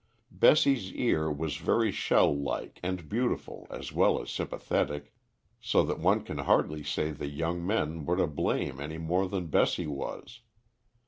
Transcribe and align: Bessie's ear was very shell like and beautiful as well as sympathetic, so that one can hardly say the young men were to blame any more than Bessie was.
Bessie's 0.31 0.91
ear 0.93 1.31
was 1.31 1.57
very 1.57 1.91
shell 1.91 2.35
like 2.35 2.79
and 2.81 3.07
beautiful 3.07 3.67
as 3.69 3.93
well 3.93 4.19
as 4.19 4.31
sympathetic, 4.31 5.13
so 5.59 5.83
that 5.83 5.99
one 5.99 6.23
can 6.23 6.39
hardly 6.39 6.83
say 6.83 7.11
the 7.11 7.27
young 7.29 7.63
men 7.63 8.03
were 8.07 8.17
to 8.17 8.25
blame 8.25 8.79
any 8.79 8.97
more 8.97 9.27
than 9.29 9.45
Bessie 9.45 9.85
was. 9.85 10.41